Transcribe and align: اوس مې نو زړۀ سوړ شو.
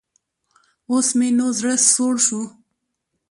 اوس 0.91 1.07
مې 1.17 1.29
نو 1.37 1.47
زړۀ 1.57 1.75
سوړ 1.93 2.15
شو. 2.25 2.41